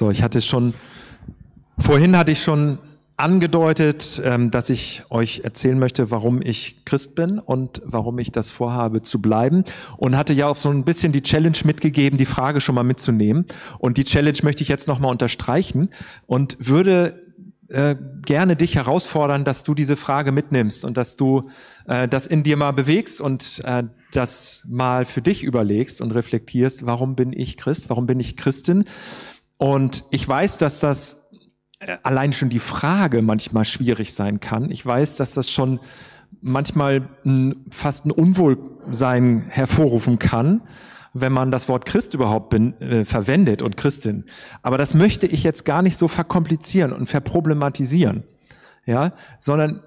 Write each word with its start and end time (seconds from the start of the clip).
So, 0.00 0.10
ich 0.10 0.22
hatte 0.22 0.40
schon, 0.40 0.72
vorhin 1.78 2.16
hatte 2.16 2.32
ich 2.32 2.42
schon 2.42 2.78
angedeutet, 3.18 4.18
ähm, 4.24 4.50
dass 4.50 4.70
ich 4.70 5.02
euch 5.10 5.42
erzählen 5.44 5.78
möchte, 5.78 6.10
warum 6.10 6.40
ich 6.40 6.86
Christ 6.86 7.14
bin 7.14 7.38
und 7.38 7.82
warum 7.84 8.18
ich 8.18 8.32
das 8.32 8.50
vorhabe 8.50 9.02
zu 9.02 9.20
bleiben. 9.20 9.62
Und 9.98 10.16
hatte 10.16 10.32
ja 10.32 10.46
auch 10.46 10.54
so 10.54 10.70
ein 10.70 10.84
bisschen 10.84 11.12
die 11.12 11.22
Challenge 11.22 11.58
mitgegeben, 11.64 12.16
die 12.16 12.24
Frage 12.24 12.62
schon 12.62 12.76
mal 12.76 12.82
mitzunehmen. 12.82 13.44
Und 13.78 13.98
die 13.98 14.04
Challenge 14.04 14.38
möchte 14.42 14.62
ich 14.62 14.70
jetzt 14.70 14.88
nochmal 14.88 15.10
unterstreichen 15.10 15.90
und 16.26 16.56
würde 16.66 17.20
äh, 17.68 17.94
gerne 18.24 18.56
dich 18.56 18.76
herausfordern, 18.76 19.44
dass 19.44 19.64
du 19.64 19.74
diese 19.74 19.96
Frage 19.96 20.32
mitnimmst 20.32 20.84
und 20.84 20.96
dass 20.96 21.16
du 21.16 21.50
äh, 21.86 22.08
das 22.08 22.26
in 22.26 22.42
dir 22.42 22.56
mal 22.56 22.72
bewegst 22.72 23.20
und 23.20 23.60
äh, 23.64 23.82
das 24.12 24.66
mal 24.66 25.04
für 25.04 25.20
dich 25.20 25.44
überlegst 25.44 26.00
und 26.00 26.12
reflektierst, 26.12 26.86
warum 26.86 27.16
bin 27.16 27.34
ich 27.34 27.58
Christ, 27.58 27.90
warum 27.90 28.06
bin 28.06 28.18
ich 28.18 28.38
Christin? 28.38 28.86
Und 29.60 30.04
ich 30.10 30.26
weiß, 30.26 30.56
dass 30.56 30.80
das 30.80 31.28
allein 32.02 32.32
schon 32.32 32.48
die 32.48 32.58
Frage 32.58 33.20
manchmal 33.20 33.66
schwierig 33.66 34.14
sein 34.14 34.40
kann. 34.40 34.70
Ich 34.70 34.84
weiß, 34.84 35.16
dass 35.16 35.34
das 35.34 35.50
schon 35.50 35.80
manchmal 36.40 37.06
fast 37.70 38.06
ein 38.06 38.10
Unwohlsein 38.10 39.42
hervorrufen 39.50 40.18
kann 40.18 40.62
wenn 41.12 41.32
man 41.32 41.50
das 41.50 41.68
Wort 41.68 41.86
Christ 41.86 42.14
überhaupt 42.14 42.50
bin, 42.50 42.80
äh, 42.80 43.04
verwendet 43.04 43.62
und 43.62 43.76
Christin. 43.76 44.26
Aber 44.62 44.78
das 44.78 44.94
möchte 44.94 45.26
ich 45.26 45.42
jetzt 45.42 45.64
gar 45.64 45.82
nicht 45.82 45.96
so 45.96 46.06
verkomplizieren 46.06 46.92
und 46.92 47.06
verproblematisieren, 47.06 48.22
ja, 48.86 49.12
sondern 49.40 49.82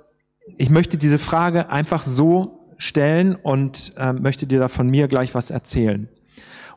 ich 0.58 0.70
möchte 0.70 0.98
diese 0.98 1.20
Frage 1.20 1.70
einfach 1.70 2.04
so 2.04 2.60
stellen 2.78 3.36
und 3.36 3.94
äh, 3.96 4.12
möchte 4.12 4.48
dir 4.48 4.60
da 4.60 4.68
von 4.68 4.90
mir 4.90 5.08
gleich 5.08 5.34
was 5.34 5.50
erzählen. 5.50 6.10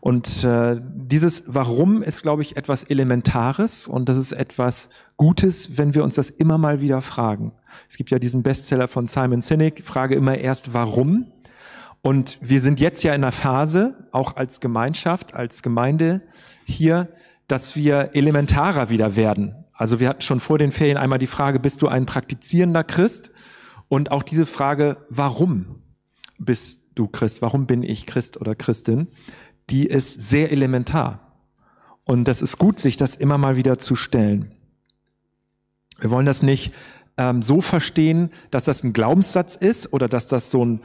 Und 0.01 0.45
äh, 0.45 0.81
dieses 0.83 1.45
Warum 1.47 2.03
ist, 2.03 2.23
glaube 2.23 2.43
ich, 2.43 2.57
etwas 2.57 2.85
Elementares 2.85 3.89
und 3.89 4.09
das 4.09 4.17
ist 4.19 4.33
etwas 4.33 4.89
Gutes, 5.17 5.79
wenn 5.79 5.95
wir 5.95 6.05
uns 6.05 6.15
das 6.15 6.31
immer 6.31 6.59
mal 6.59 6.81
wieder 6.81 7.03
fragen. 7.03 7.53
Es 7.89 7.97
gibt 7.97 8.11
ja 8.11 8.19
diesen 8.19 8.43
Bestseller 8.43 8.89
von 8.89 9.07
Simon 9.07 9.41
Sinek, 9.41 9.83
Frage 9.85 10.15
immer 10.15 10.37
erst 10.39 10.75
Warum 10.75 11.33
und 12.07 12.39
wir 12.41 12.61
sind 12.61 12.79
jetzt 12.79 13.03
ja 13.03 13.15
in 13.15 13.25
einer 13.25 13.33
Phase, 13.33 14.09
auch 14.13 14.37
als 14.37 14.61
Gemeinschaft, 14.61 15.35
als 15.35 15.61
Gemeinde 15.61 16.23
hier, 16.65 17.09
dass 17.49 17.75
wir 17.75 18.11
elementarer 18.15 18.91
wieder 18.91 19.17
werden. 19.17 19.57
Also 19.73 19.99
wir 19.99 20.09
hatten 20.09 20.21
schon 20.21 20.39
vor 20.39 20.57
den 20.59 20.71
Ferien 20.71 20.99
einmal 20.99 21.19
die 21.19 21.27
Frage, 21.27 21.59
bist 21.59 21.83
du 21.83 21.89
ein 21.89 22.07
praktizierender 22.07 22.85
Christ? 22.85 23.33
Und 23.89 24.13
auch 24.13 24.23
diese 24.23 24.47
Frage, 24.47 24.99
warum 25.11 25.83
bist 26.39 26.85
du 26.95 27.09
Christ? 27.09 27.43
Warum 27.43 27.67
bin 27.67 27.83
ich 27.83 28.07
Christ 28.07 28.41
oder 28.41 28.55
Christin? 28.55 29.09
Die 29.71 29.87
ist 29.87 30.29
sehr 30.29 30.53
elementar. 30.53 31.21
Und 32.05 32.27
das 32.29 32.43
ist 32.43 32.59
gut, 32.59 32.79
sich 32.79 32.97
das 32.97 33.17
immer 33.17 33.37
mal 33.37 33.57
wieder 33.57 33.79
zu 33.79 33.97
stellen. 33.97 34.53
Wir 35.99 36.11
wollen 36.11 36.27
das 36.27 36.43
nicht 36.43 36.73
ähm, 37.17 37.43
so 37.43 37.61
verstehen, 37.61 38.31
dass 38.51 38.65
das 38.65 38.85
ein 38.85 38.93
Glaubenssatz 38.93 39.57
ist 39.57 39.93
oder 39.93 40.09
dass 40.09 40.29
das 40.29 40.51
so 40.51 40.65
ein 40.65 40.81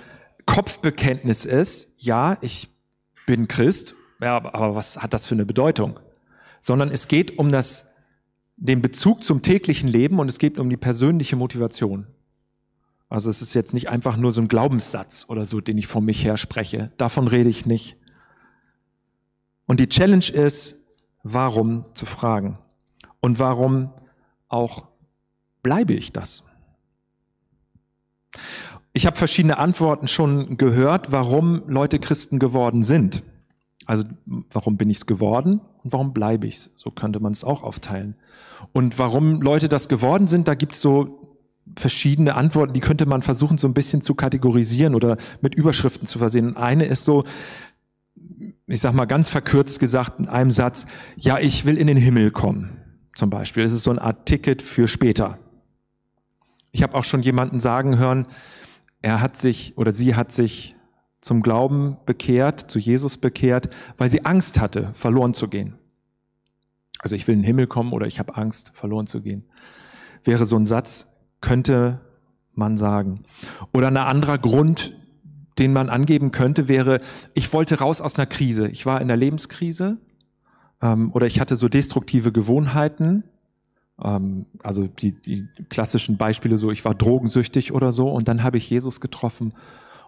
Kopfbekenntnis 0.45 1.45
ist, 1.45 2.03
ja, 2.03 2.37
ich 2.41 2.69
bin 3.27 3.47
Christ, 3.47 3.93
ja, 4.19 4.37
aber 4.37 4.75
was 4.75 4.97
hat 4.97 5.13
das 5.13 5.27
für 5.27 5.35
eine 5.35 5.45
Bedeutung? 5.45 5.99
Sondern 6.59 6.89
es 6.89 7.07
geht 7.07 7.37
um 7.37 7.51
das, 7.51 7.91
den 8.55 8.81
Bezug 8.81 9.23
zum 9.23 9.41
täglichen 9.41 9.89
Leben 9.89 10.19
und 10.19 10.29
es 10.29 10.39
geht 10.39 10.57
um 10.57 10.69
die 10.69 10.77
persönliche 10.77 11.35
Motivation. 11.35 12.07
Also 13.09 13.29
es 13.29 13.41
ist 13.41 13.53
jetzt 13.53 13.73
nicht 13.73 13.89
einfach 13.89 14.15
nur 14.15 14.31
so 14.31 14.41
ein 14.41 14.47
Glaubenssatz 14.47 15.25
oder 15.27 15.43
so, 15.45 15.59
den 15.59 15.77
ich 15.77 15.87
von 15.87 16.05
mich 16.05 16.23
her 16.23 16.37
spreche. 16.37 16.91
Davon 16.97 17.27
rede 17.27 17.49
ich 17.49 17.65
nicht. 17.65 17.97
Und 19.71 19.79
die 19.79 19.87
Challenge 19.87 20.29
ist, 20.29 20.75
warum 21.23 21.85
zu 21.93 22.05
fragen. 22.05 22.57
Und 23.21 23.39
warum 23.39 23.89
auch 24.49 24.87
bleibe 25.63 25.93
ich 25.93 26.11
das? 26.11 26.43
Ich 28.91 29.05
habe 29.05 29.15
verschiedene 29.15 29.59
Antworten 29.59 30.09
schon 30.09 30.57
gehört, 30.57 31.13
warum 31.13 31.63
Leute 31.67 31.99
Christen 31.99 32.37
geworden 32.37 32.83
sind. 32.83 33.23
Also 33.85 34.03
warum 34.25 34.75
bin 34.75 34.89
ich 34.89 34.97
es 34.97 35.05
geworden 35.05 35.61
und 35.85 35.93
warum 35.93 36.11
bleibe 36.11 36.47
ich 36.47 36.55
es? 36.55 36.71
So 36.75 36.91
könnte 36.91 37.21
man 37.21 37.31
es 37.31 37.45
auch 37.45 37.63
aufteilen. 37.63 38.17
Und 38.73 38.99
warum 38.99 39.41
Leute 39.41 39.69
das 39.69 39.87
geworden 39.87 40.27
sind, 40.27 40.49
da 40.49 40.55
gibt 40.55 40.73
es 40.73 40.81
so 40.81 41.21
verschiedene 41.77 42.35
Antworten, 42.35 42.73
die 42.73 42.81
könnte 42.81 43.05
man 43.05 43.21
versuchen 43.21 43.57
so 43.57 43.69
ein 43.69 43.73
bisschen 43.73 44.01
zu 44.01 44.15
kategorisieren 44.15 44.95
oder 44.95 45.15
mit 45.39 45.55
Überschriften 45.55 46.07
zu 46.07 46.19
versehen. 46.19 46.57
Eine 46.57 46.83
ist 46.87 47.05
so, 47.05 47.23
ich 48.67 48.81
sag 48.81 48.93
mal 48.93 49.05
ganz 49.05 49.29
verkürzt 49.29 49.79
gesagt 49.79 50.19
in 50.19 50.27
einem 50.27 50.51
Satz, 50.51 50.85
ja, 51.15 51.39
ich 51.39 51.65
will 51.65 51.77
in 51.77 51.87
den 51.87 51.97
Himmel 51.97 52.31
kommen, 52.31 52.77
zum 53.15 53.29
Beispiel. 53.29 53.63
Das 53.63 53.73
ist 53.73 53.83
so 53.83 53.91
eine 53.91 54.01
Art 54.01 54.25
Ticket 54.25 54.61
für 54.61 54.87
später. 54.87 55.37
Ich 56.71 56.83
habe 56.83 56.95
auch 56.95 57.03
schon 57.03 57.21
jemanden 57.21 57.59
sagen 57.59 57.97
hören, 57.97 58.27
er 59.01 59.19
hat 59.19 59.35
sich 59.35 59.77
oder 59.77 59.91
sie 59.91 60.15
hat 60.15 60.31
sich 60.31 60.75
zum 61.19 61.41
Glauben 61.41 61.97
bekehrt, 62.05 62.71
zu 62.71 62.79
Jesus 62.79 63.17
bekehrt, 63.17 63.69
weil 63.97 64.09
sie 64.09 64.25
Angst 64.25 64.59
hatte, 64.59 64.91
verloren 64.93 65.33
zu 65.33 65.47
gehen. 65.47 65.77
Also 66.99 67.15
ich 67.15 67.27
will 67.27 67.33
in 67.33 67.41
den 67.41 67.45
Himmel 67.45 67.67
kommen 67.67 67.93
oder 67.93 68.07
ich 68.07 68.19
habe 68.19 68.35
Angst, 68.37 68.71
verloren 68.73 69.07
zu 69.07 69.21
gehen. 69.21 69.43
Wäre 70.23 70.45
so 70.45 70.55
ein 70.55 70.65
Satz, 70.65 71.17
könnte 71.41 71.99
man 72.53 72.77
sagen. 72.77 73.23
Oder 73.73 73.87
ein 73.87 73.97
anderer 73.97 74.37
Grund, 74.37 74.93
den 75.59 75.73
man 75.73 75.89
angeben 75.89 76.31
könnte, 76.31 76.67
wäre, 76.67 77.01
ich 77.33 77.51
wollte 77.53 77.79
raus 77.79 78.01
aus 78.01 78.15
einer 78.15 78.25
Krise. 78.25 78.67
Ich 78.67 78.85
war 78.85 79.01
in 79.01 79.07
der 79.07 79.17
Lebenskrise 79.17 79.97
ähm, 80.81 81.11
oder 81.11 81.27
ich 81.27 81.39
hatte 81.39 81.55
so 81.55 81.67
destruktive 81.67 82.31
Gewohnheiten 82.31 83.23
ähm, 84.03 84.45
also 84.63 84.87
die, 84.87 85.11
die 85.11 85.47
klassischen 85.69 86.17
Beispiele 86.17 86.57
so, 86.57 86.71
ich 86.71 86.83
war 86.85 86.95
drogensüchtig 86.95 87.71
oder 87.73 87.91
so 87.91 88.09
und 88.09 88.27
dann 88.27 88.43
habe 88.43 88.57
ich 88.57 88.69
Jesus 88.69 88.99
getroffen 88.99 89.53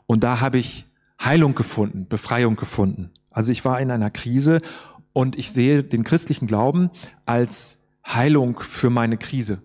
und 0.05 0.23
da 0.23 0.39
habe 0.41 0.57
ich 0.57 0.85
Heilung 1.21 1.55
gefunden, 1.55 2.07
Befreiung 2.07 2.55
gefunden. 2.55 3.11
Also 3.29 3.51
ich 3.51 3.63
war 3.65 3.79
in 3.79 3.91
einer 3.91 4.09
Krise 4.09 4.61
und 5.13 5.37
ich 5.37 5.51
sehe 5.51 5.83
den 5.83 6.03
christlichen 6.03 6.47
Glauben 6.47 6.89
als 7.25 7.79
Heilung 8.05 8.59
für 8.59 8.89
meine 8.89 9.17
Krise. 9.17 9.61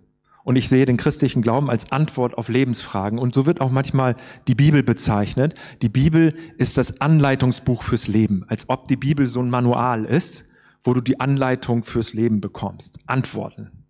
Und 0.48 0.56
ich 0.56 0.70
sehe 0.70 0.86
den 0.86 0.96
christlichen 0.96 1.42
Glauben 1.42 1.68
als 1.68 1.92
Antwort 1.92 2.38
auf 2.38 2.48
Lebensfragen. 2.48 3.18
Und 3.18 3.34
so 3.34 3.44
wird 3.44 3.60
auch 3.60 3.70
manchmal 3.70 4.16
die 4.46 4.54
Bibel 4.54 4.82
bezeichnet. 4.82 5.54
Die 5.82 5.90
Bibel 5.90 6.34
ist 6.56 6.78
das 6.78 7.02
Anleitungsbuch 7.02 7.82
fürs 7.82 8.08
Leben, 8.08 8.46
als 8.48 8.66
ob 8.70 8.88
die 8.88 8.96
Bibel 8.96 9.26
so 9.26 9.40
ein 9.40 9.50
Manual 9.50 10.06
ist, 10.06 10.46
wo 10.82 10.94
du 10.94 11.02
die 11.02 11.20
Anleitung 11.20 11.84
fürs 11.84 12.14
Leben 12.14 12.40
bekommst. 12.40 12.98
Antworten 13.04 13.84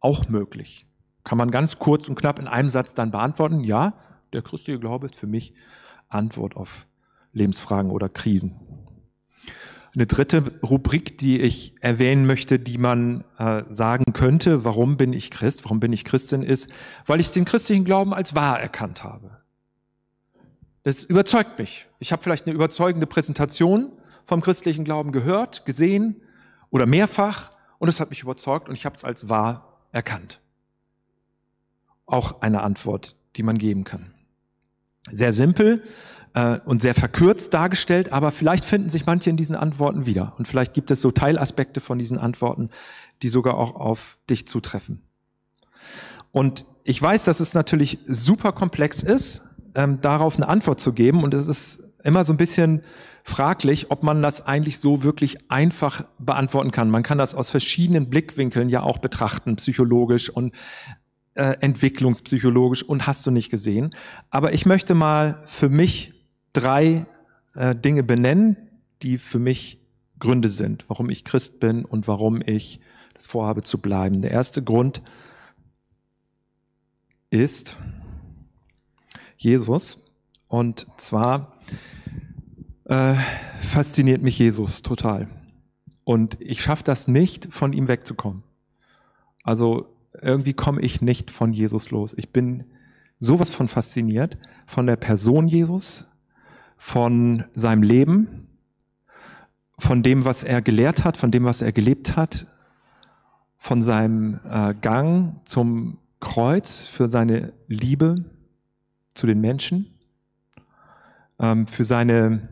auch 0.00 0.28
möglich. 0.28 0.84
Kann 1.22 1.38
man 1.38 1.52
ganz 1.52 1.78
kurz 1.78 2.08
und 2.08 2.16
knapp 2.16 2.40
in 2.40 2.48
einem 2.48 2.68
Satz 2.68 2.94
dann 2.94 3.12
beantworten, 3.12 3.60
ja, 3.60 3.94
der 4.32 4.42
christliche 4.42 4.80
Glaube 4.80 5.06
ist 5.06 5.14
für 5.14 5.28
mich 5.28 5.54
Antwort 6.08 6.56
auf 6.56 6.88
Lebensfragen 7.34 7.92
oder 7.92 8.08
Krisen. 8.08 8.56
Eine 9.94 10.06
dritte 10.06 10.58
Rubrik, 10.62 11.18
die 11.18 11.40
ich 11.40 11.74
erwähnen 11.80 12.26
möchte, 12.26 12.58
die 12.58 12.78
man 12.78 13.24
äh, 13.38 13.62
sagen 13.70 14.14
könnte, 14.14 14.64
warum 14.64 14.96
bin 14.96 15.12
ich 15.12 15.30
Christ, 15.30 15.64
warum 15.64 15.80
bin 15.80 15.92
ich 15.92 16.04
Christin, 16.04 16.42
ist, 16.42 16.70
weil 17.06 17.20
ich 17.20 17.30
den 17.30 17.44
christlichen 17.44 17.84
Glauben 17.84 18.14
als 18.14 18.34
wahr 18.34 18.58
erkannt 18.58 19.04
habe. 19.04 19.42
Das 20.82 21.04
überzeugt 21.04 21.58
mich. 21.58 21.86
Ich 21.98 22.10
habe 22.10 22.22
vielleicht 22.22 22.46
eine 22.46 22.54
überzeugende 22.54 23.06
Präsentation 23.06 23.92
vom 24.24 24.40
christlichen 24.40 24.84
Glauben 24.84 25.12
gehört, 25.12 25.66
gesehen 25.66 26.22
oder 26.70 26.86
mehrfach 26.86 27.52
und 27.78 27.88
es 27.88 28.00
hat 28.00 28.10
mich 28.10 28.22
überzeugt 28.22 28.68
und 28.68 28.74
ich 28.74 28.86
habe 28.86 28.96
es 28.96 29.04
als 29.04 29.28
wahr 29.28 29.78
erkannt. 29.92 30.40
Auch 32.06 32.40
eine 32.40 32.62
Antwort, 32.62 33.16
die 33.36 33.42
man 33.42 33.58
geben 33.58 33.84
kann. 33.84 34.14
Sehr 35.10 35.32
simpel 35.32 35.82
äh, 36.34 36.58
und 36.64 36.80
sehr 36.80 36.94
verkürzt 36.94 37.52
dargestellt, 37.54 38.12
aber 38.12 38.30
vielleicht 38.30 38.64
finden 38.64 38.88
sich 38.88 39.06
manche 39.06 39.30
in 39.30 39.36
diesen 39.36 39.56
Antworten 39.56 40.06
wieder. 40.06 40.34
Und 40.38 40.48
vielleicht 40.48 40.74
gibt 40.74 40.90
es 40.90 41.00
so 41.00 41.10
Teilaspekte 41.10 41.80
von 41.80 41.98
diesen 41.98 42.18
Antworten, 42.18 42.70
die 43.22 43.28
sogar 43.28 43.56
auch 43.56 43.76
auf 43.76 44.18
dich 44.28 44.46
zutreffen. 44.46 45.02
Und 46.30 46.64
ich 46.84 47.00
weiß, 47.00 47.24
dass 47.24 47.40
es 47.40 47.54
natürlich 47.54 47.98
super 48.06 48.52
komplex 48.52 49.02
ist, 49.02 49.42
ähm, 49.74 50.00
darauf 50.00 50.36
eine 50.36 50.48
Antwort 50.48 50.80
zu 50.80 50.92
geben. 50.92 51.22
Und 51.22 51.34
es 51.34 51.48
ist 51.48 51.90
immer 52.02 52.24
so 52.24 52.32
ein 52.32 52.38
bisschen 52.38 52.82
fraglich, 53.24 53.90
ob 53.90 54.02
man 54.02 54.22
das 54.22 54.44
eigentlich 54.46 54.78
so 54.78 55.04
wirklich 55.04 55.50
einfach 55.50 56.04
beantworten 56.18 56.72
kann. 56.72 56.90
Man 56.90 57.02
kann 57.02 57.18
das 57.18 57.34
aus 57.34 57.50
verschiedenen 57.50 58.10
Blickwinkeln 58.10 58.68
ja 58.68 58.82
auch 58.82 58.98
betrachten, 58.98 59.56
psychologisch 59.56 60.28
und 60.28 60.54
äh, 61.34 61.56
entwicklungspsychologisch 61.60 62.82
und 62.82 63.06
hast 63.06 63.24
du 63.26 63.30
nicht 63.30 63.50
gesehen. 63.50 63.94
Aber 64.30 64.52
ich 64.52 64.66
möchte 64.66 64.94
mal 64.94 65.42
für 65.46 65.68
mich 65.68 66.21
drei 66.52 67.06
äh, 67.54 67.74
Dinge 67.74 68.02
benennen, 68.02 68.56
die 69.02 69.18
für 69.18 69.38
mich 69.38 69.78
Gründe 70.18 70.48
sind, 70.48 70.84
warum 70.88 71.10
ich 71.10 71.24
Christ 71.24 71.60
bin 71.60 71.84
und 71.84 72.06
warum 72.06 72.42
ich 72.44 72.80
das 73.14 73.26
vorhabe 73.26 73.62
zu 73.62 73.78
bleiben. 73.78 74.22
Der 74.22 74.30
erste 74.30 74.62
Grund 74.62 75.02
ist 77.30 77.76
Jesus. 79.36 80.10
Und 80.46 80.86
zwar 80.96 81.58
äh, 82.84 83.14
fasziniert 83.58 84.22
mich 84.22 84.38
Jesus 84.38 84.82
total. 84.82 85.28
Und 86.04 86.36
ich 86.40 86.62
schaffe 86.62 86.84
das 86.84 87.08
nicht, 87.08 87.52
von 87.52 87.72
ihm 87.72 87.88
wegzukommen. 87.88 88.42
Also 89.42 89.96
irgendwie 90.20 90.52
komme 90.52 90.80
ich 90.82 91.00
nicht 91.00 91.30
von 91.30 91.52
Jesus 91.52 91.90
los. 91.90 92.14
Ich 92.16 92.30
bin 92.30 92.64
sowas 93.18 93.50
von 93.50 93.68
fasziniert 93.68 94.36
von 94.66 94.86
der 94.86 94.96
Person 94.96 95.48
Jesus, 95.48 96.06
von 96.82 97.44
seinem 97.52 97.84
Leben, 97.84 98.48
von 99.78 100.02
dem, 100.02 100.24
was 100.24 100.42
er 100.42 100.60
gelehrt 100.60 101.04
hat, 101.04 101.16
von 101.16 101.30
dem, 101.30 101.44
was 101.44 101.62
er 101.62 101.70
gelebt 101.70 102.16
hat, 102.16 102.48
von 103.56 103.80
seinem 103.80 104.40
äh, 104.44 104.74
Gang 104.74 105.36
zum 105.44 105.98
Kreuz, 106.18 106.86
für 106.86 107.08
seine 107.08 107.52
Liebe 107.68 108.24
zu 109.14 109.28
den 109.28 109.40
Menschen, 109.40 109.94
ähm, 111.38 111.68
für 111.68 111.84
seine, 111.84 112.48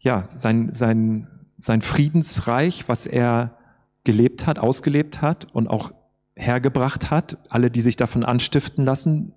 ja, 0.00 0.30
sein, 0.34 0.72
sein, 0.72 1.28
sein 1.58 1.82
Friedensreich, 1.82 2.88
was 2.88 3.04
er 3.04 3.58
gelebt 4.04 4.46
hat, 4.46 4.58
ausgelebt 4.58 5.20
hat 5.20 5.54
und 5.54 5.68
auch 5.68 5.92
hergebracht 6.34 7.10
hat, 7.10 7.36
alle, 7.50 7.70
die 7.70 7.82
sich 7.82 7.96
davon 7.96 8.24
anstiften 8.24 8.86
lassen, 8.86 9.34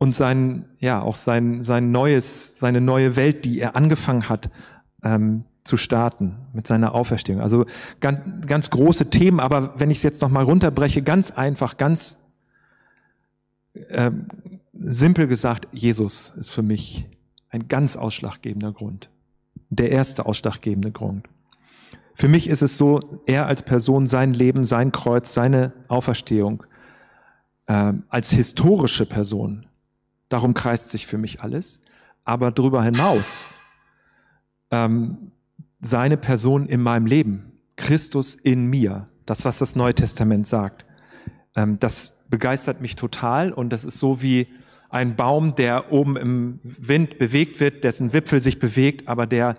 und 0.00 0.14
sein, 0.14 0.64
ja, 0.78 1.02
auch 1.02 1.14
sein, 1.14 1.62
sein 1.62 1.92
neues, 1.92 2.58
seine 2.58 2.80
neue 2.80 3.16
Welt, 3.16 3.44
die 3.44 3.60
er 3.60 3.76
angefangen 3.76 4.30
hat, 4.30 4.50
ähm, 5.04 5.44
zu 5.62 5.76
starten 5.76 6.36
mit 6.54 6.66
seiner 6.66 6.94
Auferstehung. 6.94 7.42
Also 7.42 7.66
ganz, 8.00 8.46
ganz 8.46 8.70
große 8.70 9.10
Themen, 9.10 9.40
aber 9.40 9.78
wenn 9.78 9.90
ich 9.90 9.98
es 9.98 10.02
jetzt 10.02 10.22
nochmal 10.22 10.44
runterbreche, 10.44 11.02
ganz 11.02 11.30
einfach, 11.30 11.76
ganz 11.76 12.16
äh, 13.74 14.10
simpel 14.72 15.26
gesagt, 15.26 15.68
Jesus 15.70 16.30
ist 16.30 16.48
für 16.50 16.62
mich 16.62 17.06
ein 17.50 17.68
ganz 17.68 17.96
ausschlaggebender 17.96 18.72
Grund. 18.72 19.10
Der 19.68 19.90
erste 19.90 20.24
ausschlaggebende 20.24 20.92
Grund. 20.92 21.28
Für 22.14 22.28
mich 22.28 22.48
ist 22.48 22.62
es 22.62 22.78
so, 22.78 23.00
er 23.26 23.46
als 23.46 23.62
Person, 23.62 24.06
sein 24.06 24.32
Leben, 24.32 24.64
sein 24.64 24.92
Kreuz, 24.92 25.34
seine 25.34 25.74
Auferstehung, 25.88 26.64
äh, 27.66 27.92
als 28.08 28.30
historische 28.30 29.04
Person, 29.04 29.66
darum 30.30 30.54
kreist 30.54 30.88
sich 30.88 31.06
für 31.06 31.18
mich 31.18 31.42
alles. 31.42 31.82
Aber 32.24 32.50
darüber 32.50 32.82
hinaus 32.82 33.56
ähm, 34.70 35.32
seine 35.82 36.16
Person 36.16 36.66
in 36.66 36.80
meinem 36.80 37.04
Leben, 37.04 37.52
Christus 37.76 38.34
in 38.34 38.68
mir, 38.70 39.08
das, 39.26 39.44
was 39.44 39.58
das 39.58 39.76
Neue 39.76 39.94
Testament 39.94 40.46
sagt, 40.46 40.86
ähm, 41.56 41.78
das 41.78 42.24
begeistert 42.28 42.80
mich 42.80 42.96
total 42.96 43.52
und 43.52 43.70
das 43.70 43.84
ist 43.84 43.98
so 43.98 44.22
wie 44.22 44.48
ein 44.88 45.16
Baum, 45.16 45.54
der 45.54 45.92
oben 45.92 46.16
im 46.16 46.60
Wind 46.62 47.18
bewegt 47.18 47.60
wird, 47.60 47.84
dessen 47.84 48.12
Wipfel 48.12 48.40
sich 48.40 48.58
bewegt, 48.58 49.08
aber 49.08 49.26
der 49.26 49.56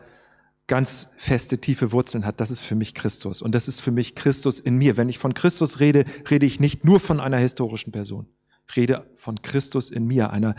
ganz 0.67 1.09
feste, 1.17 1.57
tiefe 1.57 1.91
Wurzeln 1.91 2.25
hat. 2.25 2.39
Das 2.39 2.51
ist 2.51 2.61
für 2.61 2.75
mich 2.75 2.93
Christus. 2.93 3.41
Und 3.41 3.55
das 3.55 3.67
ist 3.67 3.81
für 3.81 3.91
mich 3.91 4.15
Christus 4.15 4.59
in 4.59 4.77
mir. 4.77 4.95
Wenn 4.95 5.09
ich 5.09 5.19
von 5.19 5.33
Christus 5.33 5.79
rede, 5.79 6.05
rede 6.29 6.45
ich 6.45 6.59
nicht 6.59 6.85
nur 6.85 6.99
von 6.99 7.19
einer 7.19 7.37
historischen 7.37 7.91
Person. 7.91 8.27
Rede 8.75 9.09
von 9.17 9.41
Christus 9.41 9.89
in 9.89 10.07
mir, 10.07 10.31
einer 10.31 10.55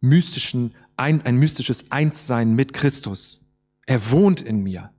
mystischen, 0.00 0.74
ein, 0.96 1.22
ein 1.22 1.36
mystisches 1.36 1.90
Einssein 1.90 2.54
mit 2.54 2.72
Christus. 2.72 3.44
Er 3.86 4.10
wohnt 4.10 4.40
in 4.40 4.62
mir. 4.62 4.90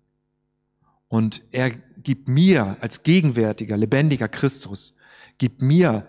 Und 1.07 1.41
er 1.51 1.71
gibt 1.71 2.27
mir 2.27 2.77
als 2.81 3.03
gegenwärtiger, 3.03 3.77
lebendiger 3.77 4.27
Christus, 4.27 4.95
gibt 5.37 5.61
mir 5.61 6.07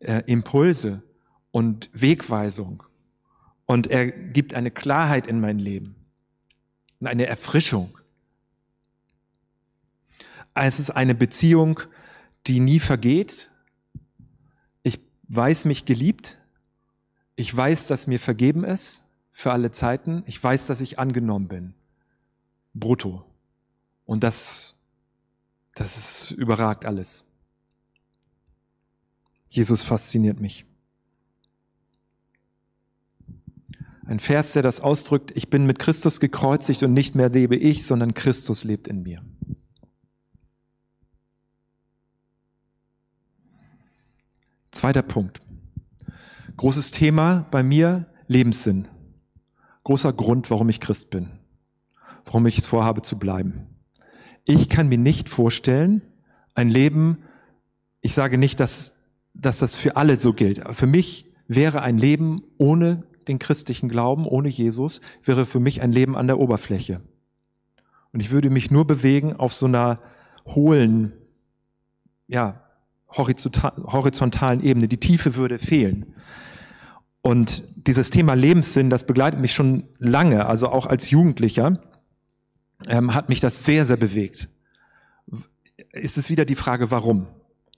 äh, 0.00 0.22
Impulse 0.26 1.02
und 1.50 1.90
Wegweisung. 1.92 2.82
Und 3.66 3.86
er 3.86 4.06
gibt 4.06 4.54
eine 4.54 4.70
Klarheit 4.70 5.26
in 5.26 5.40
mein 5.40 5.58
Leben 5.58 5.96
und 7.00 7.06
eine 7.06 7.26
Erfrischung. 7.26 7.96
Es 10.54 10.78
ist 10.78 10.90
eine 10.90 11.14
Beziehung, 11.14 11.80
die 12.46 12.60
nie 12.60 12.80
vergeht. 12.80 13.50
Ich 15.34 15.36
weiß 15.36 15.64
mich 15.64 15.84
geliebt. 15.84 16.38
Ich 17.34 17.54
weiß, 17.56 17.88
dass 17.88 18.06
mir 18.06 18.20
vergeben 18.20 18.62
ist 18.62 19.02
für 19.32 19.50
alle 19.50 19.72
Zeiten. 19.72 20.22
Ich 20.26 20.40
weiß, 20.40 20.68
dass 20.68 20.80
ich 20.80 21.00
angenommen 21.00 21.48
bin 21.48 21.74
brutto. 22.72 23.24
Und 24.06 24.22
das, 24.22 24.76
das 25.74 25.96
ist 25.96 26.30
überragt 26.30 26.84
alles. 26.84 27.24
Jesus 29.48 29.82
fasziniert 29.82 30.38
mich. 30.38 30.66
Ein 34.06 34.20
Vers, 34.20 34.52
der 34.52 34.62
das 34.62 34.80
ausdrückt, 34.80 35.32
ich 35.34 35.50
bin 35.50 35.66
mit 35.66 35.80
Christus 35.80 36.20
gekreuzigt 36.20 36.84
und 36.84 36.94
nicht 36.94 37.16
mehr 37.16 37.28
lebe 37.28 37.56
ich, 37.56 37.84
sondern 37.84 38.14
Christus 38.14 38.62
lebt 38.62 38.86
in 38.86 39.02
mir. 39.02 39.24
Zweiter 44.74 45.02
Punkt. 45.02 45.40
Großes 46.56 46.90
Thema 46.90 47.46
bei 47.50 47.62
mir, 47.62 48.06
Lebenssinn. 48.28 48.88
Großer 49.84 50.12
Grund, 50.12 50.50
warum 50.50 50.68
ich 50.68 50.80
Christ 50.80 51.10
bin 51.10 51.30
warum 52.24 52.46
ich 52.46 52.58
es 52.58 52.66
vorhabe 52.66 53.02
zu 53.02 53.18
bleiben. 53.18 53.66
Ich 54.44 54.68
kann 54.68 54.88
mir 54.88 54.98
nicht 54.98 55.28
vorstellen, 55.28 56.02
ein 56.54 56.68
Leben, 56.68 57.18
ich 58.00 58.14
sage 58.14 58.38
nicht, 58.38 58.60
dass, 58.60 59.02
dass 59.32 59.58
das 59.58 59.74
für 59.74 59.96
alle 59.96 60.20
so 60.20 60.32
gilt, 60.32 60.60
aber 60.60 60.74
für 60.74 60.86
mich 60.86 61.32
wäre 61.48 61.82
ein 61.82 61.98
Leben 61.98 62.42
ohne 62.58 63.04
den 63.28 63.38
christlichen 63.38 63.88
Glauben, 63.88 64.26
ohne 64.26 64.48
Jesus, 64.48 65.00
wäre 65.22 65.46
für 65.46 65.60
mich 65.60 65.80
ein 65.80 65.92
Leben 65.92 66.16
an 66.16 66.26
der 66.26 66.38
Oberfläche. 66.38 67.00
Und 68.12 68.20
ich 68.20 68.30
würde 68.30 68.50
mich 68.50 68.70
nur 68.70 68.86
bewegen 68.86 69.34
auf 69.34 69.54
so 69.54 69.66
einer 69.66 70.00
hohlen, 70.46 71.12
ja, 72.26 72.63
horizontalen 73.16 74.62
Ebene. 74.62 74.88
Die 74.88 74.98
Tiefe 74.98 75.36
würde 75.36 75.58
fehlen. 75.58 76.14
Und 77.22 77.62
dieses 77.76 78.10
Thema 78.10 78.34
Lebenssinn, 78.34 78.90
das 78.90 79.06
begleitet 79.06 79.40
mich 79.40 79.54
schon 79.54 79.84
lange, 79.98 80.46
also 80.46 80.68
auch 80.68 80.86
als 80.86 81.10
Jugendlicher 81.10 81.72
ähm, 82.86 83.14
hat 83.14 83.28
mich 83.28 83.40
das 83.40 83.64
sehr, 83.64 83.86
sehr 83.86 83.96
bewegt. 83.96 84.48
Ist 85.92 86.18
es 86.18 86.28
wieder 86.28 86.44
die 86.44 86.54
Frage, 86.54 86.90
warum? 86.90 87.26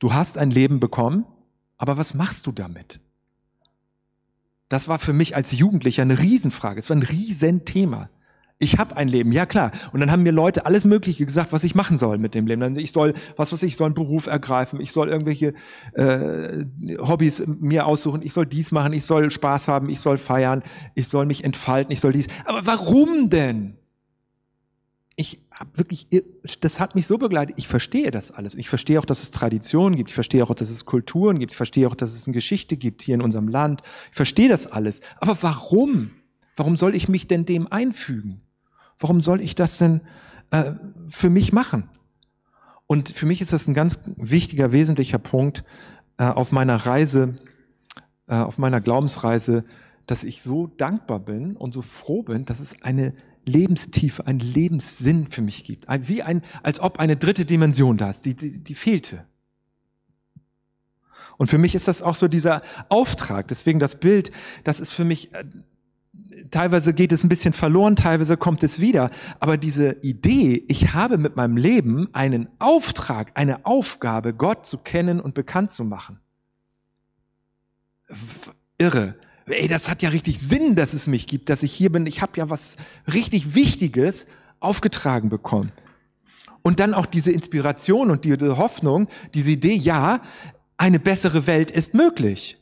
Du 0.00 0.12
hast 0.12 0.36
ein 0.36 0.50
Leben 0.50 0.80
bekommen, 0.80 1.24
aber 1.78 1.96
was 1.96 2.14
machst 2.14 2.46
du 2.46 2.52
damit? 2.52 3.00
Das 4.68 4.88
war 4.88 4.98
für 4.98 5.12
mich 5.12 5.36
als 5.36 5.52
Jugendlicher 5.52 6.02
eine 6.02 6.18
Riesenfrage. 6.18 6.80
Es 6.80 6.90
war 6.90 6.96
ein 6.96 7.02
Riesenthema. 7.02 8.10
Ich 8.58 8.78
habe 8.78 8.96
ein 8.96 9.08
Leben, 9.08 9.32
ja 9.32 9.44
klar. 9.44 9.70
Und 9.92 10.00
dann 10.00 10.10
haben 10.10 10.22
mir 10.22 10.32
Leute 10.32 10.64
alles 10.64 10.86
Mögliche 10.86 11.26
gesagt, 11.26 11.52
was 11.52 11.62
ich 11.62 11.74
machen 11.74 11.98
soll 11.98 12.16
mit 12.16 12.34
dem 12.34 12.46
Leben. 12.46 12.78
Ich 12.78 12.92
soll, 12.92 13.12
was 13.36 13.52
weiß 13.52 13.62
ich 13.64 13.76
soll 13.76 13.86
einen 13.86 13.94
Beruf 13.94 14.26
ergreifen, 14.26 14.80
ich 14.80 14.92
soll 14.92 15.10
irgendwelche 15.10 15.52
äh, 15.92 16.64
Hobbys 16.98 17.42
mir 17.46 17.86
aussuchen, 17.86 18.22
ich 18.22 18.32
soll 18.32 18.46
dies 18.46 18.72
machen, 18.72 18.94
ich 18.94 19.04
soll 19.04 19.30
Spaß 19.30 19.68
haben, 19.68 19.90
ich 19.90 20.00
soll 20.00 20.16
feiern, 20.16 20.62
ich 20.94 21.08
soll 21.08 21.26
mich 21.26 21.44
entfalten, 21.44 21.92
ich 21.92 22.00
soll 22.00 22.12
dies. 22.12 22.28
Aber 22.46 22.64
warum 22.64 23.28
denn? 23.28 23.76
ich 25.16 25.40
habe 25.50 25.70
wirklich, 25.78 26.06
das 26.60 26.78
hat 26.78 26.94
mich 26.94 27.06
so 27.06 27.16
begleitet. 27.16 27.58
Ich 27.58 27.66
verstehe 27.66 28.10
das 28.10 28.30
alles. 28.30 28.54
Ich 28.54 28.68
verstehe 28.68 29.00
auch, 29.00 29.06
dass 29.06 29.22
es 29.22 29.30
Traditionen 29.30 29.96
gibt. 29.96 30.10
Ich 30.10 30.14
verstehe 30.14 30.44
auch, 30.44 30.54
dass 30.54 30.68
es 30.68 30.84
Kulturen 30.84 31.38
gibt. 31.38 31.52
Ich 31.52 31.56
verstehe 31.56 31.88
auch, 31.88 31.94
dass 31.94 32.12
es 32.12 32.26
eine 32.26 32.34
Geschichte 32.34 32.76
gibt 32.76 33.00
hier 33.00 33.14
in 33.14 33.22
unserem 33.22 33.48
Land. 33.48 33.82
Ich 34.10 34.16
verstehe 34.16 34.50
das 34.50 34.66
alles. 34.66 35.00
Aber 35.18 35.42
warum? 35.42 36.10
Warum 36.54 36.76
soll 36.76 36.94
ich 36.94 37.08
mich 37.08 37.26
denn 37.26 37.46
dem 37.46 37.66
einfügen? 37.72 38.42
Warum 38.98 39.20
soll 39.20 39.40
ich 39.40 39.54
das 39.54 39.78
denn 39.78 40.00
äh, 40.50 40.72
für 41.08 41.30
mich 41.30 41.52
machen? 41.52 41.88
Und 42.86 43.08
für 43.10 43.26
mich 43.26 43.40
ist 43.40 43.52
das 43.52 43.66
ein 43.66 43.74
ganz 43.74 43.98
wichtiger, 44.16 44.72
wesentlicher 44.72 45.18
Punkt 45.18 45.64
äh, 46.18 46.24
auf 46.24 46.52
meiner 46.52 46.76
Reise, 46.76 47.38
äh, 48.28 48.36
auf 48.36 48.58
meiner 48.58 48.80
Glaubensreise, 48.80 49.64
dass 50.06 50.24
ich 50.24 50.42
so 50.42 50.68
dankbar 50.68 51.18
bin 51.18 51.56
und 51.56 51.74
so 51.74 51.82
froh 51.82 52.22
bin, 52.22 52.44
dass 52.44 52.60
es 52.60 52.80
eine 52.82 53.12
Lebenstiefe, 53.44 54.26
einen 54.26 54.40
Lebenssinn 54.40 55.26
für 55.26 55.42
mich 55.42 55.64
gibt. 55.64 55.88
Ein, 55.88 56.08
wie 56.08 56.22
ein, 56.22 56.42
als 56.62 56.80
ob 56.80 56.98
eine 56.98 57.16
dritte 57.16 57.44
Dimension 57.44 57.96
da 57.96 58.10
ist, 58.10 58.24
die, 58.24 58.34
die, 58.34 58.58
die 58.58 58.74
fehlte. 58.74 59.24
Und 61.38 61.48
für 61.48 61.58
mich 61.58 61.74
ist 61.74 61.86
das 61.88 62.02
auch 62.02 62.14
so 62.14 62.28
dieser 62.28 62.62
Auftrag. 62.88 63.48
Deswegen 63.48 63.78
das 63.78 63.96
Bild, 63.96 64.30
das 64.64 64.80
ist 64.80 64.92
für 64.92 65.04
mich, 65.04 65.34
äh, 65.34 65.44
teilweise 66.50 66.94
geht 66.94 67.12
es 67.12 67.24
ein 67.24 67.28
bisschen 67.28 67.52
verloren, 67.52 67.96
teilweise 67.96 68.36
kommt 68.36 68.62
es 68.62 68.80
wieder. 68.80 69.10
Aber 69.40 69.56
diese 69.56 69.92
Idee, 70.02 70.64
ich 70.68 70.94
habe 70.94 71.18
mit 71.18 71.36
meinem 71.36 71.56
Leben 71.56 72.08
einen 72.12 72.48
Auftrag, 72.58 73.32
eine 73.34 73.66
Aufgabe, 73.66 74.34
Gott 74.34 74.66
zu 74.66 74.78
kennen 74.78 75.20
und 75.20 75.34
bekannt 75.34 75.70
zu 75.70 75.84
machen. 75.84 76.20
Irre 78.78 79.16
ey, 79.46 79.68
das 79.68 79.88
hat 79.88 80.02
ja 80.02 80.10
richtig 80.10 80.40
Sinn, 80.40 80.74
dass 80.74 80.92
es 80.92 81.06
mich 81.06 81.26
gibt, 81.26 81.48
dass 81.48 81.62
ich 81.62 81.72
hier 81.72 81.90
bin. 81.90 82.06
Ich 82.06 82.22
habe 82.22 82.32
ja 82.36 82.50
was 82.50 82.76
richtig 83.12 83.54
Wichtiges 83.54 84.26
aufgetragen 84.60 85.28
bekommen. 85.28 85.72
Und 86.62 86.80
dann 86.80 86.94
auch 86.94 87.06
diese 87.06 87.30
Inspiration 87.30 88.10
und 88.10 88.24
diese 88.24 88.56
Hoffnung, 88.56 89.08
diese 89.34 89.52
Idee, 89.52 89.74
ja, 89.74 90.20
eine 90.76 90.98
bessere 90.98 91.46
Welt 91.46 91.70
ist 91.70 91.94
möglich. 91.94 92.58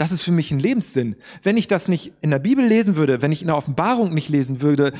Das 0.00 0.12
ist 0.12 0.22
für 0.22 0.32
mich 0.32 0.50
ein 0.50 0.58
Lebenssinn. 0.58 1.14
Wenn 1.42 1.58
ich 1.58 1.68
das 1.68 1.86
nicht 1.86 2.14
in 2.22 2.30
der 2.30 2.38
Bibel 2.38 2.64
lesen 2.64 2.96
würde, 2.96 3.20
wenn 3.20 3.32
ich 3.32 3.42
in 3.42 3.48
der 3.48 3.56
Offenbarung 3.58 4.14
nicht 4.14 4.30
lesen 4.30 4.62
würde, 4.62 4.94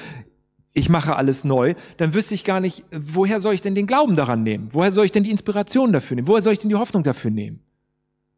ich 0.74 0.90
mache 0.90 1.16
alles 1.16 1.42
neu, 1.42 1.74
dann 1.96 2.12
wüsste 2.12 2.34
ich 2.34 2.44
gar 2.44 2.60
nicht, 2.60 2.84
woher 2.92 3.40
soll 3.40 3.54
ich 3.54 3.62
denn 3.62 3.74
den 3.74 3.86
Glauben 3.86 4.14
daran 4.14 4.42
nehmen? 4.42 4.68
Woher 4.72 4.92
soll 4.92 5.06
ich 5.06 5.10
denn 5.10 5.24
die 5.24 5.30
Inspiration 5.30 5.94
dafür 5.94 6.16
nehmen? 6.16 6.28
Woher 6.28 6.42
soll 6.42 6.52
ich 6.52 6.58
denn 6.58 6.68
die 6.68 6.76
Hoffnung 6.76 7.02
dafür 7.02 7.30
nehmen? 7.30 7.60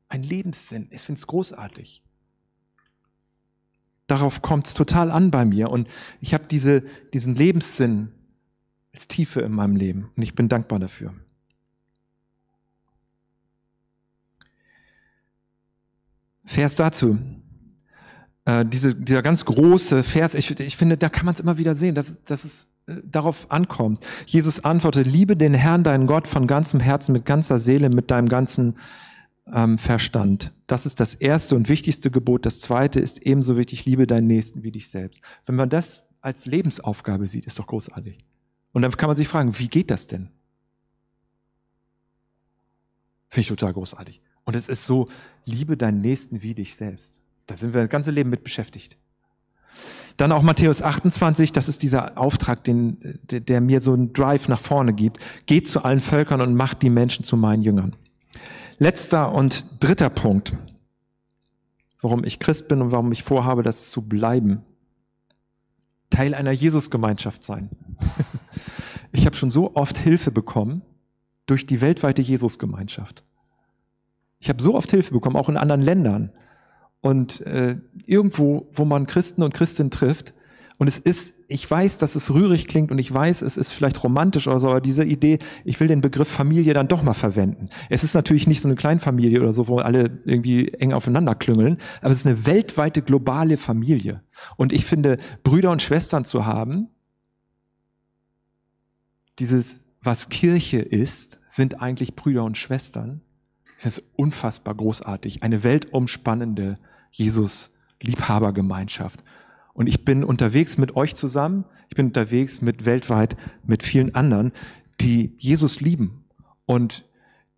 Ein 0.09 0.23
Lebenssinn. 0.23 0.87
Ich 0.92 1.00
finde 1.00 1.19
es 1.19 1.26
großartig. 1.26 2.00
Darauf 4.07 4.40
kommt 4.40 4.69
es 4.69 4.75
total 4.75 5.11
an 5.11 5.33
bei 5.33 5.45
mir. 5.45 5.69
Und 5.69 5.88
ich 6.21 6.33
habe 6.33 6.45
diese, 6.49 6.85
diesen 7.12 7.35
Lebenssinn 7.35 8.12
als 8.92 9.09
Tiefe 9.09 9.40
in 9.40 9.50
meinem 9.50 9.75
Leben. 9.75 10.12
Und 10.16 10.23
ich 10.23 10.37
bin 10.37 10.49
dankbar 10.49 10.78
dafür. 10.78 11.12
Vers 16.52 16.76
dazu. 16.76 17.18
Äh, 18.44 18.64
diese, 18.66 18.94
dieser 18.94 19.23
ganz 19.23 19.44
große 19.44 20.02
Vers, 20.02 20.35
ich, 20.35 20.59
ich 20.61 20.76
finde, 20.76 20.97
da 20.97 21.09
kann 21.09 21.25
man 21.25 21.35
es 21.35 21.40
immer 21.40 21.59
wieder 21.59 21.75
sehen, 21.75 21.94
dass, 21.94 22.23
dass 22.25 22.44
es 22.44 22.68
äh, 22.87 22.97
darauf 23.04 23.50
ankommt. 23.50 24.00
Jesus 24.26 24.64
antwortet, 24.64 25.06
liebe 25.06 25.37
den 25.37 25.54
Herrn, 25.54 25.82
deinen 25.82 26.06
Gott, 26.06 26.28
von 26.28 26.47
ganzem 26.47 26.80
Herzen, 26.80 27.12
mit 27.12 27.25
ganzer 27.25 27.59
Seele, 27.59 27.88
mit 27.88 28.11
deinem 28.11 28.28
ganzen 28.28 28.76
ähm, 29.52 29.78
Verstand. 29.78 30.52
Das 30.66 30.85
ist 30.85 31.00
das 31.00 31.14
erste 31.14 31.56
und 31.56 31.68
wichtigste 31.68 32.11
Gebot. 32.11 32.44
Das 32.44 32.61
zweite 32.61 33.00
ist 33.00 33.23
ebenso 33.23 33.56
wichtig, 33.56 33.87
liebe 33.87 34.06
deinen 34.06 34.26
Nächsten 34.26 34.62
wie 34.62 34.73
dich 34.73 34.90
selbst. 34.90 35.23
Wenn 35.47 35.56
man 35.56 35.71
das 35.71 36.06
als 36.21 36.44
Lebensaufgabe 36.44 37.28
sieht, 37.28 37.47
ist 37.47 37.59
doch 37.59 37.66
großartig. 37.66 38.18
Und 38.73 38.82
dann 38.82 38.92
kann 38.92 39.09
man 39.09 39.16
sich 39.16 39.28
fragen, 39.28 39.59
wie 39.59 39.68
geht 39.68 39.90
das 39.90 40.06
denn? 40.06 40.28
Finde 43.30 43.40
ich 43.40 43.49
total 43.49 43.73
großartig. 43.73 44.21
Und 44.44 44.56
es 44.56 44.68
ist 44.68 44.87
so, 44.87 45.08
liebe 45.44 45.76
deinen 45.76 46.00
Nächsten 46.00 46.42
wie 46.42 46.54
dich 46.54 46.76
selbst. 46.76 47.20
Da 47.46 47.56
sind 47.56 47.75
wir 47.75 47.80
das 47.82 47.90
ganze 47.90 48.11
Leben 48.11 48.30
mit 48.30 48.44
beschäftigt. 48.44 48.96
Dann 50.16 50.32
auch 50.32 50.42
Matthäus 50.42 50.82
28, 50.82 51.52
das 51.52 51.68
ist 51.68 51.82
dieser 51.82 52.18
Auftrag, 52.18 52.64
den, 52.64 53.18
der, 53.30 53.40
der 53.40 53.61
mir 53.61 53.80
so 53.80 53.92
einen 53.92 54.12
Drive 54.12 54.49
nach 54.49 54.61
vorne 54.61 54.92
gibt. 54.92 55.18
Geht 55.46 55.68
zu 55.68 55.84
allen 55.84 56.00
Völkern 56.00 56.40
und 56.40 56.54
macht 56.54 56.82
die 56.82 56.90
Menschen 56.90 57.25
zu 57.25 57.37
meinen 57.37 57.62
Jüngern. 57.62 57.96
Letzter 58.78 59.32
und 59.32 59.64
dritter 59.80 60.11
Punkt, 60.11 60.54
warum 62.00 62.25
ich 62.25 62.38
Christ 62.38 62.68
bin 62.68 62.82
und 62.82 62.90
warum 62.90 63.12
ich 63.12 63.22
vorhabe, 63.22 63.62
das 63.62 63.90
zu 63.90 64.08
bleiben. 64.08 64.62
Teil 66.11 66.34
einer 66.34 66.52
Jesusgemeinschaft 66.52 67.44
sein. 67.44 67.70
Ich 69.14 69.26
habe 69.26 69.37
schon 69.37 69.50
so 69.50 69.76
oft 69.76 69.99
Hilfe 69.99 70.30
bekommen 70.30 70.80
durch 71.44 71.66
die 71.66 71.82
weltweite 71.82 72.22
Jesusgemeinschaft. 72.22 73.22
Ich 74.42 74.49
habe 74.49 74.61
so 74.61 74.75
oft 74.75 74.90
Hilfe 74.90 75.12
bekommen, 75.12 75.37
auch 75.37 75.49
in 75.49 75.56
anderen 75.56 75.82
Ländern. 75.82 76.32
Und 77.00 77.40
äh, 77.42 77.76
irgendwo, 78.06 78.68
wo 78.72 78.84
man 78.84 79.06
Christen 79.06 79.42
und 79.42 79.54
Christinnen 79.54 79.92
trifft, 79.92 80.34
und 80.78 80.88
es 80.88 80.99
ist, 80.99 81.37
ich 81.46 81.70
weiß, 81.70 81.99
dass 81.99 82.16
es 82.16 82.34
rührig 82.34 82.66
klingt 82.66 82.90
und 82.90 82.99
ich 82.99 83.12
weiß, 83.14 83.42
es 83.42 83.56
ist 83.56 83.70
vielleicht 83.70 84.02
romantisch 84.02 84.49
oder 84.49 84.58
so, 84.58 84.68
aber 84.68 84.80
diese 84.80 85.04
Idee, 85.04 85.38
ich 85.64 85.78
will 85.78 85.87
den 85.87 86.00
Begriff 86.00 86.26
Familie 86.26 86.75
dann 86.75 86.88
doch 86.88 87.04
mal 87.04 87.14
verwenden. 87.14 87.68
Es 87.88 88.02
ist 88.02 88.14
natürlich 88.14 88.49
nicht 88.49 88.61
so 88.61 88.66
eine 88.66 88.75
Kleinfamilie 88.75 89.40
oder 89.40 89.52
so, 89.52 89.68
wo 89.68 89.76
alle 89.76 90.18
irgendwie 90.25 90.70
eng 90.70 90.92
aufeinander 90.92 91.37
klüngeln, 91.37 91.78
aber 92.00 92.11
es 92.11 92.18
ist 92.18 92.26
eine 92.26 92.46
weltweite 92.46 93.00
globale 93.00 93.58
Familie. 93.58 94.22
Und 94.56 94.72
ich 94.72 94.84
finde, 94.84 95.18
Brüder 95.44 95.70
und 95.70 95.82
Schwestern 95.82 96.25
zu 96.25 96.46
haben, 96.46 96.88
dieses, 99.38 99.87
was 100.02 100.30
Kirche 100.30 100.80
ist, 100.80 101.38
sind 101.46 101.80
eigentlich 101.80 102.16
Brüder 102.16 102.42
und 102.42 102.58
Schwestern. 102.58 103.20
Das 103.83 103.99
ist 103.99 104.07
unfassbar 104.15 104.77
großartig. 104.77 105.43
Eine 105.43 105.65
weltumspannende 105.65 106.79
Jesus-Liebhabergemeinschaft. 107.11 109.25
Und 109.75 109.89
ich 109.89 110.05
bin 110.05 110.23
unterwegs 110.23 110.79
mit 110.79 110.95
euch 110.97 111.17
zusammen, 111.17 111.65
ich 111.89 111.97
bin 111.97 112.07
unterwegs 112.07 112.61
mit 112.61 112.85
weltweit 112.85 113.37
mit 113.67 113.83
vielen 113.83 114.15
anderen, 114.15 114.53
die 115.01 115.35
Jesus 115.37 115.81
lieben 115.81 116.23
und 116.65 117.05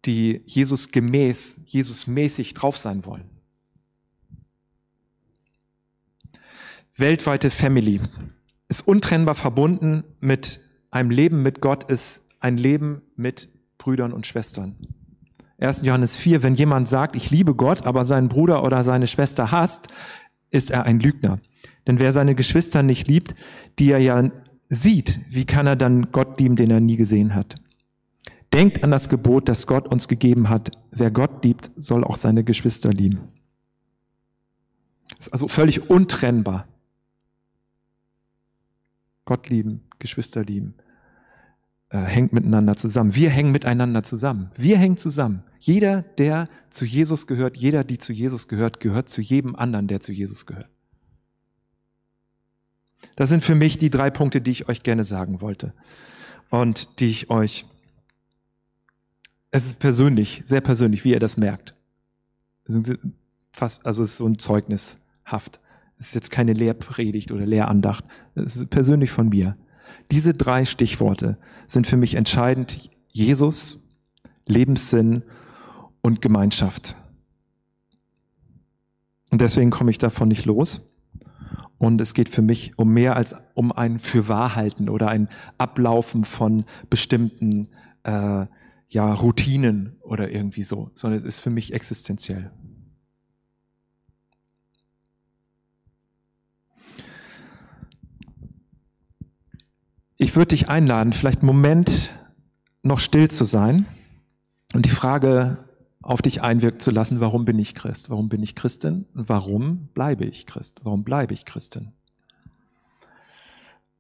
die 0.07 0.41
Jesus 0.47 0.91
gemäß, 0.91 1.61
Jesus 1.67 2.07
mäßig 2.07 2.55
drauf 2.55 2.79
sein 2.79 3.05
wollen. 3.05 3.29
Weltweite 6.97 7.51
Family 7.51 8.01
ist 8.69 8.87
untrennbar 8.87 9.35
verbunden 9.35 10.05
mit 10.21 10.61
einem 10.91 11.11
Leben 11.11 11.43
mit 11.43 11.61
Gott, 11.61 11.91
ist 11.91 12.23
ein 12.41 12.57
Leben 12.57 13.03
mit 13.17 13.51
Brüdern 13.79 14.13
und 14.13 14.27
Schwestern. 14.27 14.77
1. 15.65 15.83
Johannes 15.83 16.17
4, 16.17 16.43
wenn 16.43 16.55
jemand 16.55 16.89
sagt, 16.89 17.17
ich 17.17 17.31
liebe 17.31 17.55
Gott, 17.55 17.87
aber 17.87 18.05
seinen 18.05 18.29
Bruder 18.29 18.65
oder 18.65 18.83
seine 18.83 19.07
Schwester 19.07 19.51
hasst, 19.51 19.89
ist 20.51 20.71
er 20.71 20.85
ein 20.85 21.01
Lügner. 21.01 21.41
Denn 21.87 21.99
wer 21.99 22.13
seine 22.13 22.35
Geschwister 22.35 22.83
nicht 22.83 23.09
liebt, 23.09 23.35
die 23.79 23.91
er 23.91 23.99
ja 23.99 24.31
sieht, 24.69 25.21
wie 25.31 25.45
kann 25.45 25.67
er 25.67 25.77
dann 25.77 26.11
Gott 26.13 26.41
lieben, 26.41 26.57
den 26.57 26.71
er 26.71 26.81
nie 26.81 26.97
gesehen 26.97 27.35
hat? 27.35 27.57
Denkt 28.53 28.85
an 28.85 28.91
das 28.91 29.09
Gebot, 29.09 29.49
das 29.49 29.67
Gott 29.67 29.89
uns 29.89 30.07
gegeben 30.07 30.49
hat. 30.49 30.71
Wer 30.93 31.11
Gott 31.11 31.45
liebt, 31.45 31.71
soll 31.77 32.05
auch 32.05 32.17
seine 32.17 32.45
Geschwister 32.45 32.93
lieben. 32.93 33.29
Das 35.09 35.27
ist 35.27 35.33
also 35.33 35.49
völlig 35.49 35.91
untrennbar. 35.91 36.67
Gott 39.25 39.49
lieben, 39.49 39.83
Geschwister 39.99 40.45
lieben, 40.45 40.75
äh, 41.95 41.99
hängt 41.99 42.33
miteinander 42.33 42.75
zusammen. 42.75 43.15
Wir 43.15 43.31
hängen 43.31 43.53
miteinander 43.53 44.03
zusammen. 44.03 44.51
Wir 44.57 44.79
hängen 44.79 44.97
zusammen. 44.97 45.45
Jeder, 45.61 46.03
der 46.03 46.49
zu 46.69 46.85
Jesus 46.85 47.29
gehört, 47.29 47.57
jeder, 47.57 47.85
die 47.85 47.99
zu 47.99 48.13
Jesus 48.13 48.49
gehört, 48.49 48.81
gehört 48.81 49.09
zu 49.09 49.21
jedem 49.21 49.55
anderen, 49.55 49.87
der 49.87 50.01
zu 50.01 50.11
Jesus 50.11 50.45
gehört. 50.45 50.69
Das 53.15 53.29
sind 53.29 53.45
für 53.45 53.55
mich 53.55 53.79
die 53.79 53.91
drei 53.91 54.11
Punkte, 54.11 54.41
die 54.41 54.51
ich 54.51 54.69
euch 54.69 54.83
gerne 54.83 55.05
sagen 55.05 55.41
wollte 55.41 55.73
und 56.51 56.99
die 56.99 57.11
ich 57.11 57.31
euch, 57.31 57.65
es 59.53 59.65
ist 59.67 59.79
persönlich, 59.79 60.43
sehr 60.45 60.63
persönlich, 60.63 61.05
wie 61.05 61.13
ihr 61.13 61.21
das 61.21 61.37
merkt. 61.37 61.77
Fast, 63.53 63.87
also 63.87 64.03
es 64.03 64.11
ist 64.11 64.17
so 64.17 64.27
ein 64.27 64.41
Zeugnishaft. 64.41 65.61
Es 65.97 66.09
ist 66.09 66.15
jetzt 66.17 66.33
keine 66.33 66.55
Lehrpredigt 66.55 67.31
oder 67.31 67.47
Lehrandacht. 67.47 68.05
Es 68.35 68.57
ist 68.57 68.69
persönlich 68.71 69.13
von 69.13 69.29
mir. 69.29 69.57
Diese 70.11 70.35
drei 70.35 70.65
Stichworte 70.65 71.39
sind 71.67 71.87
für 71.87 71.97
mich 71.97 72.15
entscheidend. 72.15 72.91
Jesus, 73.09 73.83
Lebenssinn 74.47 75.23
und 76.03 76.21
Gemeinschaft. 76.21 76.97
Und 79.31 79.41
deswegen 79.41 79.71
komme 79.71 79.91
ich 79.91 79.99
davon 79.99 80.29
nicht 80.29 80.45
los. 80.45 80.81
Und 81.79 82.01
es 82.01 82.15
geht 82.15 82.29
für 82.29 82.43
mich 82.43 82.79
um 82.79 82.93
mehr 82.93 83.17
als 83.17 83.35
um 83.55 83.73
ein 83.73 83.99
Fürwahrhalten 83.99 84.89
oder 84.89 85.09
ein 85.09 85.29
Ablaufen 85.59 86.25
von 86.25 86.65
bestimmten 86.89 87.69
äh, 88.05 88.47
ja, 88.89 89.13
Routinen 89.13 89.97
oder 90.03 90.31
irgendwie 90.31 90.63
so, 90.63 90.91
sondern 90.95 91.19
es 91.19 91.25
ist 91.25 91.41
für 91.41 91.51
mich 91.51 91.73
existenziell. 91.73 92.53
Ich 100.25 100.35
würde 100.37 100.49
dich 100.49 100.71
einladen, 100.71 101.13
vielleicht 101.13 101.41
einen 101.41 101.49
Moment 101.49 102.11
noch 102.83 102.99
still 102.99 103.31
zu 103.31 103.45
sein 103.45 103.85
und 104.73 104.87
die 104.87 104.91
Frage 104.91 105.59
auf 106.01 106.23
dich 106.23 106.43
einwirken 106.43 106.81
zu 106.81 106.91
lassen, 106.91 107.21
warum 107.21 107.45
bin 107.45 107.59
ich 107.59 107.75
Christ? 107.75 108.09
Warum 108.09 108.31
bin 108.31 108.43
ich 108.43 108.55
Christin? 108.55 109.05
Warum 109.13 109.89
bleibe 109.93 110.25
ich 110.25 110.47
Christ? 110.47 110.81
Warum 110.83 111.05
bleibe 111.05 111.35
ich 111.35 111.45
Christin? 111.45 111.93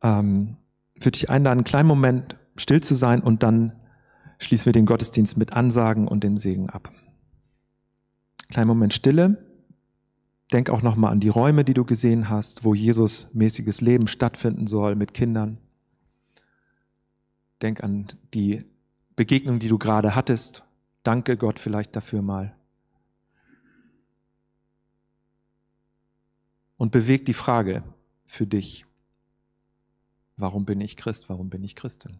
Ähm, 0.00 0.57
würde 0.95 1.11
dich 1.11 1.28
einladen, 1.28 1.59
einen 1.59 1.64
kleinen 1.64 1.88
Moment 1.88 2.37
still 2.57 2.81
zu 2.81 2.95
sein 2.95 3.21
und 3.21 3.43
dann 3.43 3.73
schließen 4.38 4.64
wir 4.64 4.73
den 4.73 4.87
Gottesdienst 4.87 5.37
mit 5.37 5.52
Ansagen 5.52 6.09
und 6.09 6.25
dem 6.25 6.38
Segen 6.38 6.71
ab. 6.71 6.90
Kleinen 8.49 8.69
Moment 8.69 8.95
Stille. 8.95 9.45
Denk 10.54 10.71
auch 10.71 10.81
nochmal 10.81 11.12
an 11.12 11.21
die 11.21 11.28
Räume, 11.28 11.64
die 11.64 11.75
du 11.75 11.85
gesehen 11.85 12.31
hast, 12.31 12.64
wo 12.64 12.73
Jesus 12.73 13.28
mäßiges 13.35 13.83
Leben 13.83 14.09
stattfinden 14.09 14.66
soll 14.66 14.95
mit 14.95 15.12
Kindern. 15.12 15.59
Denk 17.64 17.83
an 17.83 18.06
die 18.33 18.64
Begegnung, 19.16 19.59
die 19.59 19.68
du 19.68 19.78
gerade 19.78 20.14
hattest 20.14 20.62
Danke 21.04 21.37
Gott 21.37 21.59
vielleicht 21.59 21.94
dafür 21.94 22.23
mal. 22.23 22.56
Und 26.78 26.90
bewegt 26.90 27.28
die 27.28 27.35
Frage 27.35 27.85
für 28.26 28.47
dich, 28.47 28.87
warum 30.37 30.64
bin 30.64 30.80
ich 30.80 30.97
Christ, 30.97 31.28
warum 31.28 31.50
bin 31.50 31.62
ich 31.62 31.76
Christin? 31.76 32.18